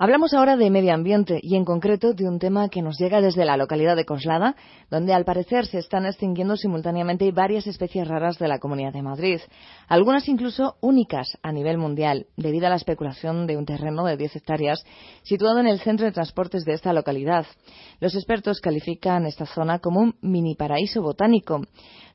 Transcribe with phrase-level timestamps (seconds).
[0.00, 3.44] Hablamos ahora de medio ambiente y en concreto de un tema que nos llega desde
[3.44, 4.54] la localidad de Coslada,
[4.92, 9.40] donde al parecer se están extinguiendo simultáneamente varias especies raras de la Comunidad de Madrid,
[9.88, 14.36] algunas incluso únicas a nivel mundial, debido a la especulación de un terreno de 10
[14.36, 14.84] hectáreas
[15.24, 17.44] situado en el centro de transportes de esta localidad.
[17.98, 21.62] Los expertos califican esta zona como un mini paraíso botánico.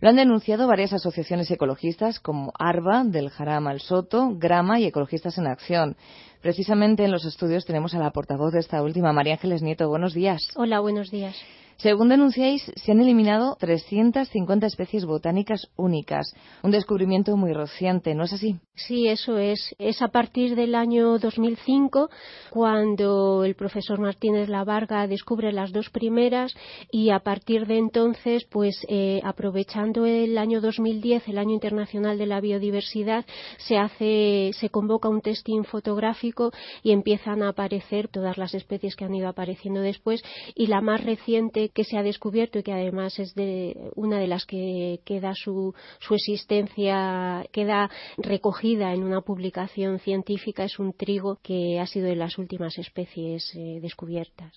[0.04, 5.38] Lo han denunciado varias asociaciones ecologistas como ARBA, del Jarama al Soto, Grama y Ecologistas
[5.38, 5.96] en Acción.
[6.42, 9.88] Precisamente en los estudios tenemos a la portavoz de esta última, María Ángeles Nieto.
[9.88, 10.46] Buenos días.
[10.58, 11.38] Hola, buenos días.
[11.78, 18.34] Según denunciáis, se han eliminado 350 especies botánicas únicas, un descubrimiento muy reciente, ¿no es
[18.34, 18.60] así?
[18.76, 19.76] Sí, eso es.
[19.78, 22.10] Es a partir del año 2005
[22.50, 26.54] cuando el profesor Martínez Lavarga descubre las dos primeras
[26.92, 32.26] y a partir de entonces, pues eh, aprovechando el año 2010, el año internacional de
[32.26, 33.26] la biodiversidad,
[33.58, 36.52] se hace, se convoca un testing fotográfico
[36.82, 40.24] y empiezan a aparecer todas las especies que han ido apareciendo después
[40.56, 44.28] y la más reciente que se ha descubierto y que además es de una de
[44.28, 51.40] las que queda su, su existencia, queda recogida en una publicación científica, es un trigo
[51.44, 54.54] que ha sido de las últimas especies eh, descubiertas.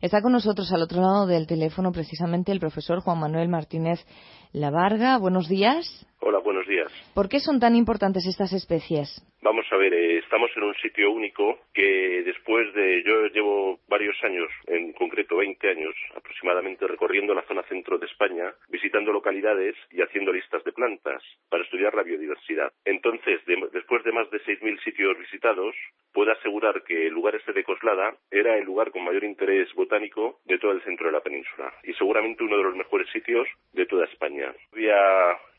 [0.00, 4.00] Está con nosotros al otro lado del teléfono precisamente el profesor Juan Manuel Martínez
[4.52, 5.18] Lavarga.
[5.18, 6.06] Buenos días.
[6.20, 6.90] Hola, buenos días.
[7.14, 9.22] ¿Por qué son tan importantes estas especies?
[9.42, 14.22] Vamos a ver, eh, estamos en un sitio único que después de, yo llevo varios
[14.22, 20.02] años, en concreto 20 años aproximadamente, recorriendo la zona centro de España, visitando localidades y
[20.02, 22.70] haciendo listas de plantas para estudiar la biodiversidad.
[22.84, 23.40] Entonces,
[23.72, 25.74] después de más de 6.000 sitios visitados,
[26.12, 30.40] puedo asegurar que el lugar este de Coslada era el lugar con mayor interés botánico
[30.44, 33.86] de todo el centro de la península y seguramente uno de los mejores sitios de
[33.86, 34.52] toda España.
[34.72, 34.96] Había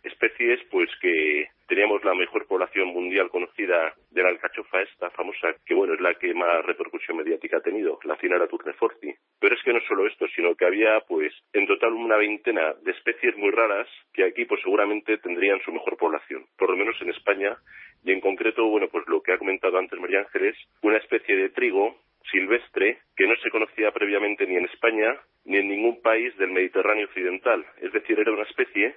[0.03, 5.73] especies pues que teníamos la mejor población mundial conocida de la alcachofa esta famosa, que
[5.73, 9.13] bueno, es la que más repercusión mediática ha tenido, la Cinara turneforti.
[9.39, 12.91] Pero es que no solo esto, sino que había pues en total una veintena de
[12.91, 17.09] especies muy raras que aquí pues seguramente tendrían su mejor población, por lo menos en
[17.09, 17.57] España,
[18.03, 21.49] y en concreto, bueno, pues lo que ha comentado antes María Ángeles, una especie de
[21.49, 21.97] trigo
[22.31, 27.07] silvestre que no se conocía previamente ni en España ni en ningún país del Mediterráneo
[27.07, 27.65] occidental.
[27.81, 28.95] Es decir, era una especie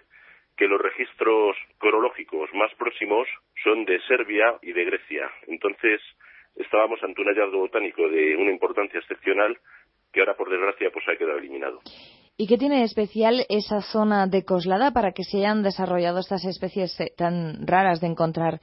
[0.57, 3.27] que los registros corológicos más próximos
[3.63, 5.31] son de Serbia y de Grecia.
[5.49, 6.01] Entonces,
[6.57, 9.59] estábamos ante un hallazgo botánico de una importancia excepcional
[10.13, 11.81] que ahora, por desgracia, pues ha quedado eliminado.
[12.37, 16.99] ¿Y qué tiene especial esa zona de Coslada para que se hayan desarrollado estas especies
[17.01, 18.61] eh, tan raras de encontrar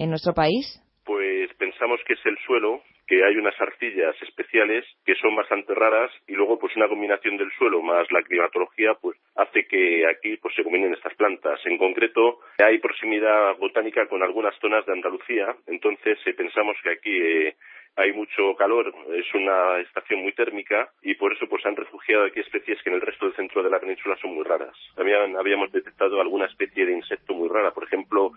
[0.00, 0.66] en nuestro país?
[1.04, 6.10] Pues pensamos que es el suelo, que hay unas arcillas especiales que son bastante raras
[6.26, 10.54] y luego pues una combinación del suelo más la climatología pues hace que aquí pues
[10.54, 11.60] se combinen estas plantas.
[11.66, 17.10] En concreto hay proximidad botánica con algunas zonas de Andalucía, entonces eh, pensamos que aquí
[17.10, 17.56] eh,
[17.96, 22.40] hay mucho calor, es una estación muy térmica y por eso pues han refugiado aquí
[22.40, 24.76] especies que en el resto del centro de la península son muy raras.
[24.94, 28.32] También habíamos detectado alguna especie de insecto muy rara, por ejemplo,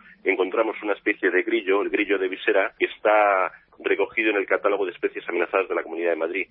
[0.54, 4.86] encontramos una especie de grillo, el grillo de visera, que está recogido en el catálogo
[4.86, 6.48] de especies amenazadas de la Comunidad de Madrid.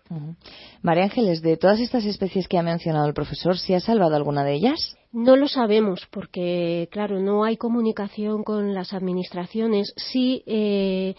[0.82, 4.42] María Ángeles, de todas estas especies que ha mencionado el profesor, ¿se ha salvado alguna
[4.44, 4.96] de ellas?
[5.12, 9.92] No lo sabemos porque, claro, no hay comunicación con las administraciones.
[9.94, 11.14] Sí eh,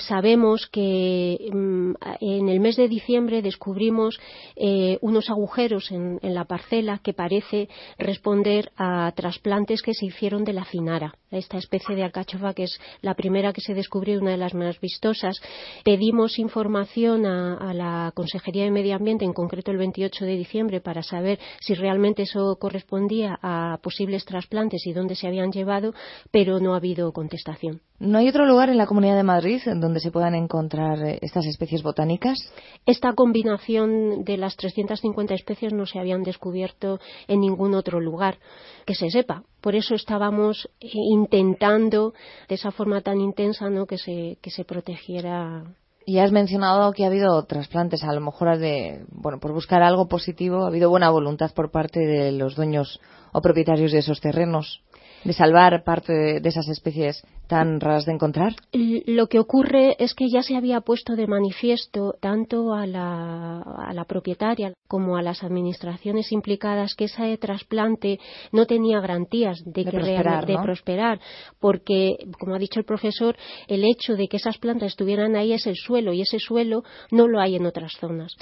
[0.00, 4.20] sabemos que mm, en el mes de diciembre descubrimos
[4.56, 10.52] eh, unos agujeros en, la parcela que parece responder a trasplantes que se hicieron de
[10.52, 14.36] la cinara, esta especie de alcachofa que es la primera que se descubrió una de
[14.36, 15.40] las más vistosas.
[15.82, 21.02] Pedimos información a la Consejería de Medio Ambiente, en concreto el 28 de diciembre, para
[21.02, 25.94] saber si realmente eso correspondía a posibles trasplantes y dónde se habían llevado,
[26.30, 27.80] pero no ha habido contestación.
[27.98, 31.44] ¿No hay otro lugar en la Comunidad de Madrid donde se puedan encontrar eh, estas
[31.44, 32.38] especies botánicas?
[32.86, 36.98] Esta combinación de las 350 especies no se habían descubierto
[37.28, 38.38] en ningún otro lugar
[38.86, 39.44] que se sepa.
[39.60, 42.14] Por eso estábamos eh, intentando,
[42.48, 43.84] de esa forma tan intensa, ¿no?
[43.86, 45.64] que, se, que se protegiera
[46.06, 50.08] y has mencionado que ha habido trasplantes, a lo mejor de, bueno, por buscar algo
[50.08, 53.00] positivo, ha habido buena voluntad por parte de los dueños
[53.32, 54.82] o propietarios de esos terrenos
[55.24, 58.54] de salvar parte de, esas especies tan raras de encontrar?
[58.72, 63.92] Lo que ocurre es que ya se había puesto de manifiesto tanto a la, a
[63.92, 68.18] la propietaria como a las administraciones implicadas que ese trasplante
[68.52, 71.20] no tenía garantías de, que prosperar, de prosperar,
[71.60, 73.36] porque, como ha dicho el profesor,
[73.68, 77.26] el hecho de que esas plantas estuvieran ahí es el suelo y ese suelo no
[77.26, 78.36] lo hay en otras zonas.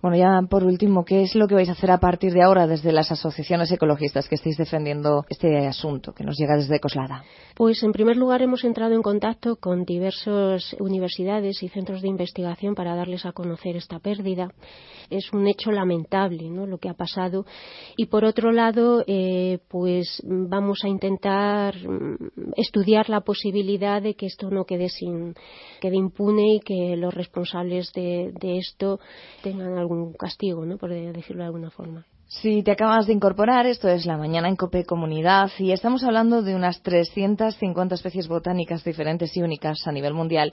[0.00, 2.66] Bueno, ya por último, ¿qué es lo que vais a hacer a partir de ahora
[2.66, 7.24] desde las asociaciones ecologistas que estáis defendiendo este asunto que nos llega desde Coslada?
[7.54, 12.06] Pues en primer lugar hemos hemos entrado en contacto con diversas universidades y centros de
[12.06, 14.46] investigación para darles a conocer esta pérdida.
[15.10, 16.64] Es un hecho lamentable ¿no?
[16.64, 17.46] lo que ha pasado.
[17.96, 24.26] Y por otro lado, eh, pues vamos a intentar mm, estudiar la posibilidad de que
[24.26, 25.34] esto no quede, sin,
[25.80, 29.00] quede impune y que los responsables de, de esto
[29.42, 30.78] tengan algún castigo, ¿no?
[30.78, 32.06] por decirlo de alguna forma.
[32.26, 36.42] Si te acabas de incorporar, esto es la mañana en Cope Comunidad y estamos hablando
[36.42, 40.52] de unas 350 especies botánicas diferentes y únicas a nivel mundial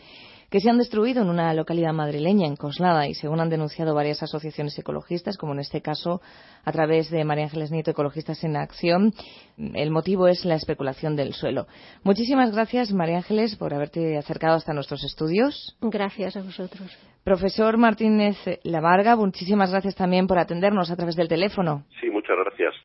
[0.49, 4.21] que se han destruido en una localidad madrileña, en Coslada, y según han denunciado varias
[4.21, 6.21] asociaciones ecologistas, como en este caso
[6.65, 9.13] a través de María Ángeles Nieto, Ecologistas en Acción,
[9.57, 11.67] el motivo es la especulación del suelo.
[12.03, 15.77] Muchísimas gracias, María Ángeles, por haberte acercado hasta nuestros estudios.
[15.81, 16.97] Gracias a vosotros.
[17.23, 21.85] Profesor Martínez Lavarga, muchísimas gracias también por atendernos a través del teléfono.
[22.01, 22.73] Sí, muchas gracias.